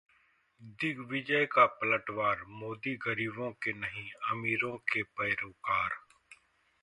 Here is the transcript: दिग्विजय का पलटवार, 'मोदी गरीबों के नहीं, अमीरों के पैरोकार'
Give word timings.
दिग्विजय 0.79 1.45
का 1.45 1.65
पलटवार, 1.75 2.43
'मोदी 2.47 2.95
गरीबों 2.95 3.51
के 3.63 3.73
नहीं, 3.73 4.09
अमीरों 4.31 4.75
के 4.93 5.03
पैरोकार' 5.03 5.99